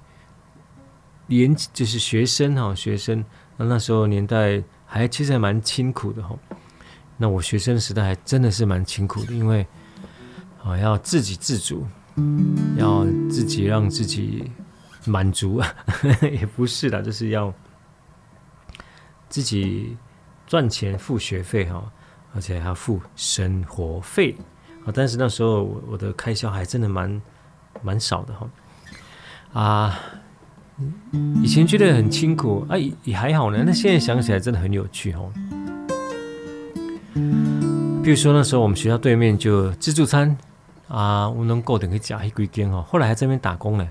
[1.28, 3.24] 年就是学生哈，学生
[3.56, 6.36] 那那时候年代还其实还蛮清苦的哈。
[7.16, 9.66] 那我学生时代还真的是蛮清苦的，因为。
[10.66, 11.86] 啊，要自给自足，
[12.76, 14.50] 要自己让自己
[15.04, 15.62] 满足，
[16.22, 17.54] 也不是的，就是要
[19.28, 19.96] 自己
[20.44, 21.92] 赚钱付学费哈，
[22.34, 24.34] 而且还要付生活费
[24.84, 24.90] 啊。
[24.92, 27.22] 但是那时候我我的开销还真的蛮
[27.80, 28.50] 蛮少的哈。
[29.52, 30.00] 啊，
[31.44, 33.62] 以前觉得很辛苦啊，也还好呢。
[33.64, 35.32] 那现在想起来真的很有趣哦。
[38.02, 40.36] 比如说那时候我们学校对面就自助餐。
[40.88, 42.84] 啊，我能够等去加一几间哦。
[42.88, 43.88] 后来还在那边打工呢。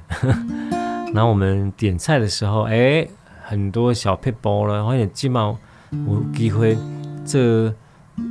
[1.14, 3.08] 然后我们点菜的时候，哎，
[3.44, 5.58] 很多小撇步了，发现起码
[5.92, 6.78] 有机会
[7.26, 7.74] 这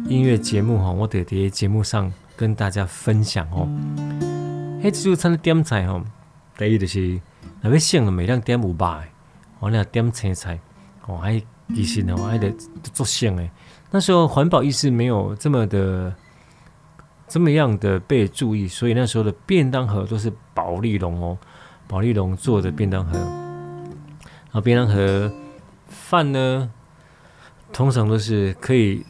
[0.07, 3.69] 音乐节目哈，我得在节目上跟大家分享哦。
[4.83, 6.03] 嘿，自助餐的点菜哦，
[6.57, 7.21] 第一就是
[7.61, 9.09] 那边省了每两点五百，
[9.61, 10.59] 我俩点青菜
[11.07, 11.41] 哦，还
[11.75, 12.51] 其实哦，还得
[12.93, 13.51] 做省诶。
[13.91, 16.15] 那时候环保意识没有这么的。
[17.35, 21.37] 这么样的被注意，所以那时候的便当盒都是宝丽龙哦，
[21.89, 23.19] 宝丽龙做的便当盒。
[23.19, 25.29] 然后便当盒
[25.89, 26.71] 饭呢，
[27.73, 29.05] 通常都是可以，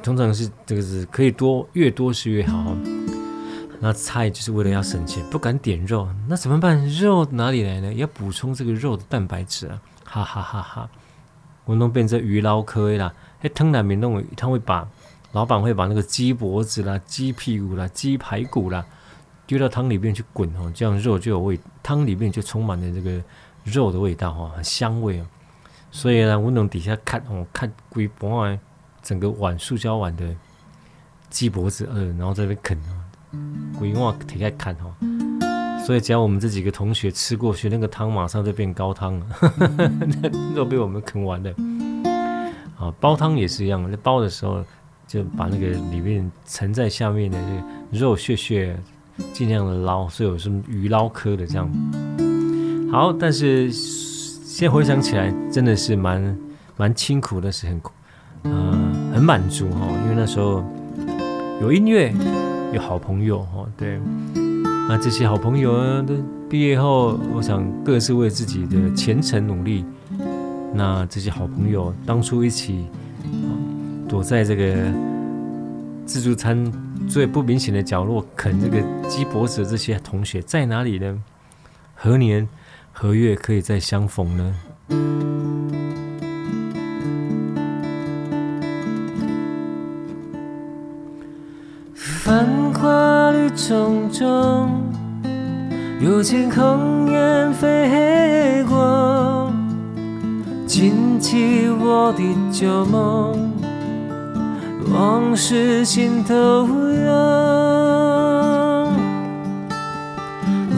[0.00, 2.72] 通常是这个是可以多，越多是越好。
[3.80, 6.88] 那菜就是为了要省钱，不敢点肉，那怎么办？
[6.88, 7.92] 肉哪里来呢？
[7.94, 9.82] 要补充这个肉的蛋白质啊！
[10.04, 10.88] 哈哈哈哈！
[11.64, 14.86] 我弄变成鱼捞科啦，哎，汤里面弄，他会把。
[15.36, 18.82] 老板会把那个鸡脖子啦、鸡屁股啦、鸡排骨啦
[19.46, 23.22] 丢到汤里面去滚哦，这样肉就有味，汤里面就充满了这个
[23.62, 25.26] 肉的味道哈，很香味哦。
[25.90, 28.58] 所以呢，我从底下看哦，看规盘
[29.02, 30.34] 整个碗塑胶碗的
[31.28, 34.94] 鸡脖子，呃，然后在那边啃哦，规碗底下看哦。
[35.84, 39.26] 所以只要我们这几个同学吃过去，那个汤马上就变高汤了，
[40.22, 41.50] 那肉被我们啃完了。
[42.78, 44.64] 啊，煲汤也是一样，那煲的时候。
[45.06, 47.38] 就把那个里面沉在下面的
[47.90, 48.76] 肉屑屑
[49.32, 51.70] 尽量的捞，所以有什么鱼捞科的这样。
[52.90, 56.38] 好，但是现在回想起来，真的是蛮
[56.76, 57.80] 蛮辛苦但，是很
[58.42, 60.64] 呃很满足哈，因为那时候
[61.60, 62.12] 有音乐，
[62.72, 64.00] 有好朋友哈，对，
[64.88, 66.14] 那这些好朋友呢，都
[66.48, 69.84] 毕业后，我想各自为自己的前程努力。
[70.74, 72.86] 那这些好朋友当初一起
[74.08, 74.74] 躲在这个
[76.04, 76.72] 自助餐
[77.08, 81.22] 最不明显的角落啃这个鸡脖子的这些同学在哪里呢？
[81.94, 82.48] 何年
[82.92, 84.54] 何月可以再相逢呢？
[91.94, 94.70] 繁华绿丛中，
[96.00, 99.52] 有间空雁飞过，
[100.66, 103.52] 惊起我的旧梦，
[104.98, 107.06] 往事心头涌。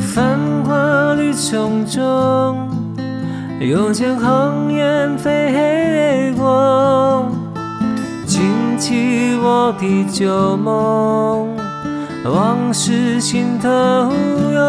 [0.01, 2.69] 繁华绿丛中，
[3.61, 7.31] 又见鸿雁飞过。
[8.27, 8.43] 惊
[8.77, 11.57] 起我的旧梦，
[12.25, 13.69] 往事心头
[14.53, 14.61] 涌，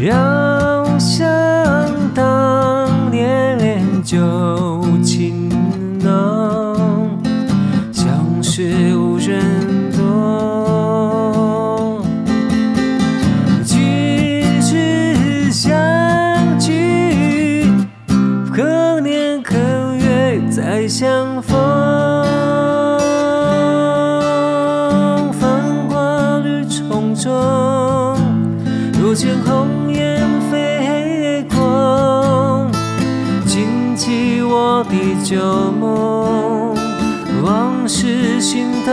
[0.00, 1.28] 遥想
[2.14, 4.81] 当年旧
[7.92, 9.40] 相识无人
[9.92, 10.02] 懂，
[13.64, 13.80] 今
[14.60, 17.64] 日相聚，
[18.54, 19.56] 何年何
[19.94, 21.91] 月再相逢？
[35.32, 35.40] 旧
[35.72, 36.76] 梦，
[37.42, 38.92] 往事心头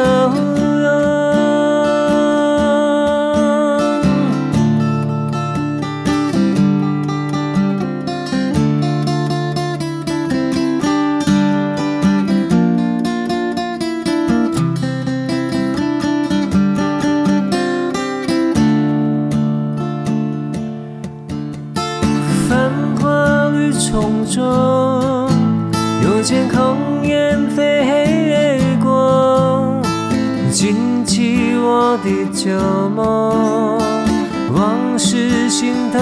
[32.41, 32.57] 旧
[32.95, 33.77] 梦，
[34.53, 35.99] 往事心头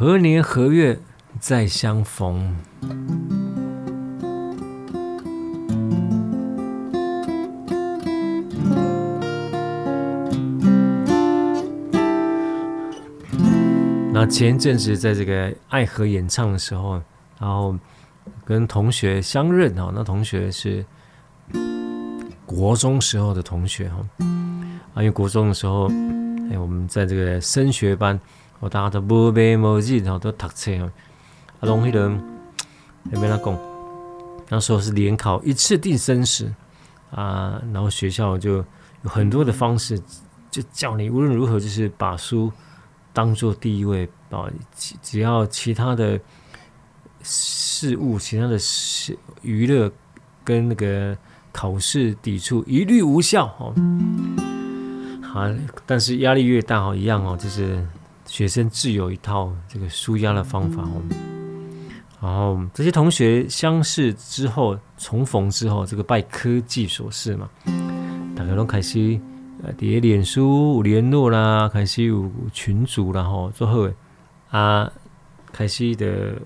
[0.00, 0.96] 何年何月
[1.40, 2.54] 再相逢？
[14.12, 17.02] 那前一阵子在这个爱河演唱的时候，
[17.40, 17.76] 然后
[18.44, 20.86] 跟同学相认哈，那同学是
[22.46, 23.96] 国中时候的同学哈，
[24.94, 25.90] 啊，因为国中的时候，
[26.52, 28.16] 哎，我们在这个升学班，
[28.60, 30.90] 我大家都无眠无日，然后都读书啊，
[31.60, 32.10] 拢迄个
[33.12, 33.58] 也没他讲，
[34.48, 36.52] 那时候是联考一次定生死
[37.10, 38.56] 啊，然后学校就
[39.02, 40.00] 有很多的方式，
[40.50, 42.52] 就叫你无论如何就是把书。
[43.10, 44.46] 当做第一位啊，
[44.76, 46.20] 只只要其他的
[47.22, 49.90] 事物、其他的事娱乐
[50.44, 51.16] 跟那个
[51.50, 53.74] 考试抵触，一律无效哦。
[55.20, 55.48] 好，
[55.84, 57.84] 但是压力越大哦，一样哦，就是
[58.28, 61.02] 学生自有一套这个舒压的方法哦。
[62.20, 67.50] 然后这些同学相识之后，重逢之后，这个拜科技所赐嘛，
[68.36, 69.20] 大家都开始。
[69.60, 73.90] 呃，叠脸书有联络啦，开始有群组啦吼，最后
[74.50, 74.88] 啊，
[75.50, 76.40] 开始的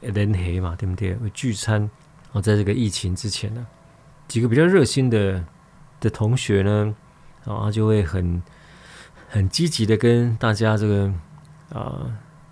[0.00, 1.14] 联系嘛，对不对？
[1.34, 1.90] 聚餐
[2.32, 3.66] 哦，在这个疫情之前呢，
[4.26, 5.44] 几个比较热心的
[6.00, 6.94] 的同学呢，
[7.44, 8.42] 然后，就会很
[9.28, 11.12] 很积极的跟大家这个
[11.72, 12.06] 啊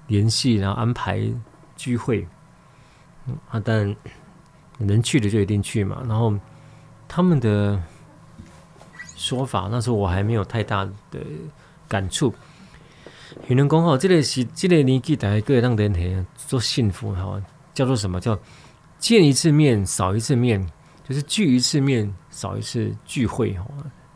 [0.06, 1.22] 联系，然后安排
[1.76, 2.26] 聚会。
[3.48, 3.96] 啊，但
[4.76, 6.02] 能去的就一定去嘛。
[6.06, 6.34] 然后
[7.08, 7.82] 他们的
[9.16, 11.20] 说法，那时候我还没有太大的
[11.88, 12.34] 感触。
[13.48, 18.38] 有人讲吼，这个是这个年纪大概各当人很做幸福哈，叫做什么叫
[18.98, 20.70] 见一次面少一次面，
[21.02, 23.64] 就是聚一次面少一次聚会哈。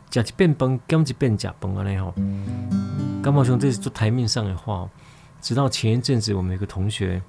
[0.09, 2.13] 吃一遍饭，减一遍吃饭安尼吼。
[3.21, 4.89] 感觉上这是做台面上的话。
[5.41, 7.21] 直到前一阵子，我们有个同学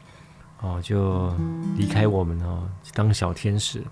[0.60, 1.32] 哦，就
[1.76, 3.84] 离开我们哦，当小天使。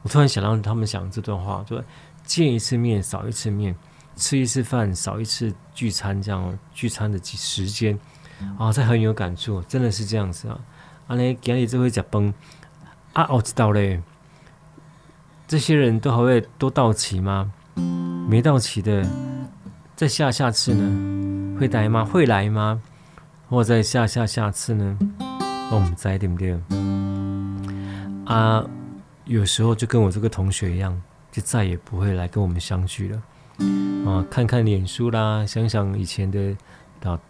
[0.00, 1.82] 我突然想到他们讲这段话，就
[2.24, 3.76] 见一次面少一次面，
[4.14, 7.98] 吃一次饭少一次聚餐，这样聚餐的时间
[8.58, 10.58] 啊，这很有感触，真的是这样子啊。
[11.06, 12.32] 安尼今日就会吃饭
[13.12, 14.02] 啊，我知道嘞。
[15.46, 17.52] 这些人都还会都到齐吗？
[18.28, 19.06] 没到齐的，
[19.94, 21.58] 再下下次呢？
[21.58, 22.04] 会来吗？
[22.04, 22.82] 会来吗？
[23.48, 24.98] 或者再下下下次呢？
[25.70, 26.58] 我们在对不对？
[28.26, 28.64] 啊，
[29.24, 31.00] 有时候就跟我这个同学一样，
[31.30, 33.22] 就再也不会来跟我们相聚了。
[34.04, 36.56] 啊，看看脸书啦，想想以前的，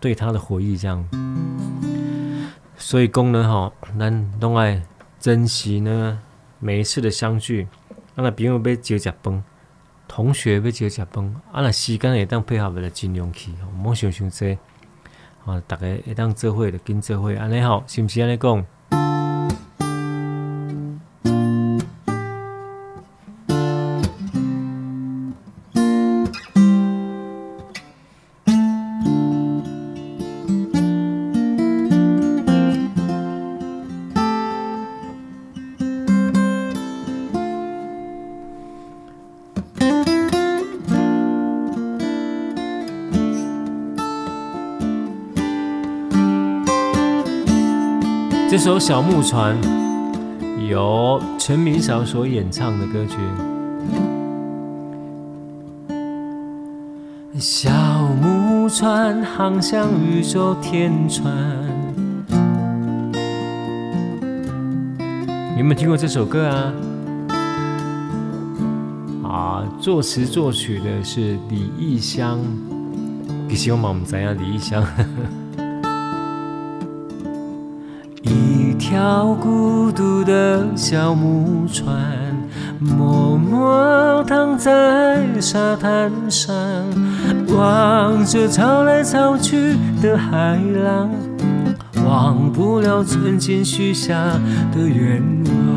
[0.01, 1.07] 对他的回忆这样。
[2.79, 4.83] 所以功能哈，咱都爱
[5.19, 6.19] 珍惜呢
[6.59, 7.69] 每一次的相聚。
[8.15, 9.45] 让那朋友要接食饭。
[10.09, 14.57] 同学要招食饭，啊，若时间会当配合，来尽量去，莫想想这，
[15.45, 18.67] 啊，大家会当做伙就紧做伙，安尼吼，是不是安尼讲？
[48.57, 49.55] 这首《小木船》
[50.67, 53.19] 由陈明韶所演唱的歌曲。
[57.39, 57.71] 小
[58.19, 61.31] 木船航向宇宙天船。
[65.53, 66.73] 你有没有听过这首歌啊？
[69.23, 72.41] 啊，作词作曲的是李义乡。
[73.51, 74.83] 其实我们不知道李义乡。
[78.97, 81.95] 条孤独的小木船，
[82.81, 86.57] 默默躺在沙滩上，
[87.55, 91.11] 望着潮来潮去的海浪，
[92.07, 94.15] 忘不了曾经许下
[94.75, 95.77] 的愿望。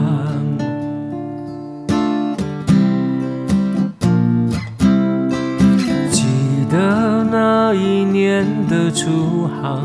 [6.09, 6.24] 记
[6.72, 9.84] 得那一年的初航。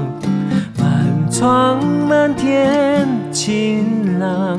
[0.78, 3.08] 满窗满天
[3.46, 4.58] 晴朗，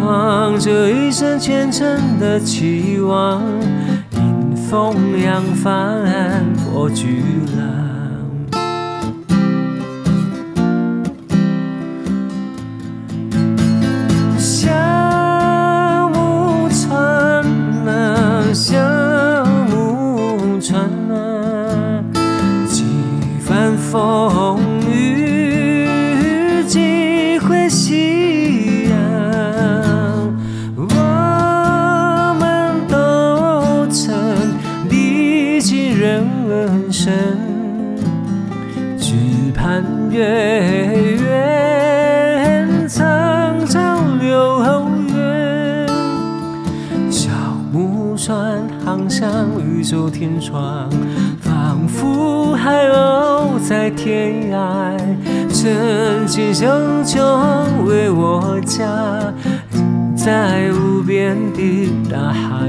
[0.00, 3.42] 望着一生虔诚的期望，
[4.12, 7.22] 迎风扬帆破巨
[7.54, 7.57] 浪。
[38.98, 39.14] 只
[39.54, 44.62] 盼月圆，长长留
[45.14, 45.86] 远。
[47.10, 47.30] 小
[47.72, 49.28] 木船航向
[49.60, 50.90] 宇宙天窗，
[51.40, 54.96] 仿佛海鸥在天涯，
[55.48, 56.68] 曾经相
[57.16, 59.32] 拥为我家，
[60.16, 62.68] 在无边的大海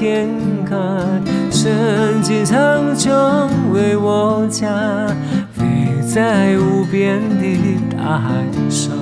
[0.00, 0.30] 天
[0.64, 0.74] 开，
[1.50, 3.10] 神经长穹
[3.70, 4.66] 为我家，
[5.52, 5.62] 飞
[6.08, 8.30] 在无边的大海
[8.70, 8.96] 上。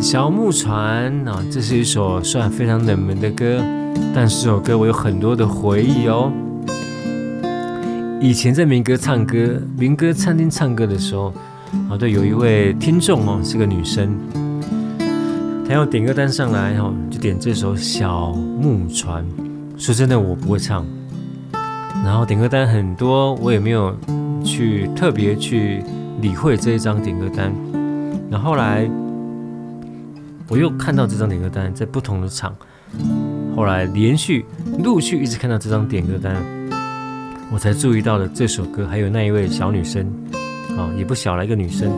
[0.00, 3.62] 小木船啊，这是一首算非常冷门的歌，
[4.14, 6.32] 但是这首歌我有很多的回忆哦。
[8.20, 11.32] 以前在民歌唱歌、民歌餐厅唱歌的时候，
[11.90, 14.16] 啊，对，有一位听众哦，是个女生，
[15.66, 19.24] 她要点歌单上来，然后就点这首《小木船》。
[19.76, 20.86] 说真的，我不会唱，
[22.04, 23.96] 然后点歌单很多，我也没有
[24.44, 25.82] 去特别去
[26.20, 27.52] 理会这一张点歌单。
[28.30, 28.88] 然后后来。
[30.48, 32.54] 我又看到这张点歌单，在不同的场，
[33.62, 34.44] 后来连续
[34.82, 36.34] 陆续一直看到这张点歌单，
[37.52, 40.04] 我才注意到了这首歌，还有那一位小女生，
[40.76, 41.88] 啊，也不小了一个女生，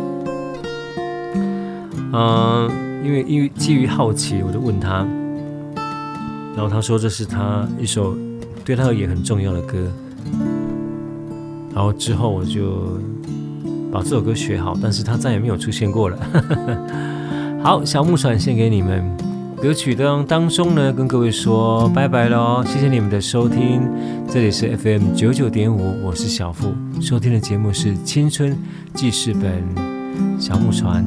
[2.12, 2.70] 嗯，
[3.02, 5.08] 因为因为基于好奇，我就问她，
[6.54, 8.14] 然后她说这是她一首
[8.62, 9.90] 对她而言很重要的歌，
[11.74, 13.00] 然后之后我就
[13.90, 16.18] 把这首歌学好，但是她再也没有出现过了。
[17.64, 19.02] 好，小木船献给你们。
[19.64, 23.80] 歌曲当当中呢，跟各位说拜拜喽，谢谢你们的收听。
[24.28, 28.54] 这里是 FM 九九点五，我是小付，收听的节目是青春
[28.92, 29.64] 记事本
[30.38, 31.02] 小木船。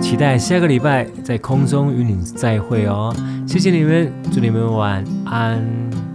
[0.00, 3.14] 期待下个礼拜在空中与你再会哦，
[3.46, 6.11] 谢谢你们，祝你们晚安。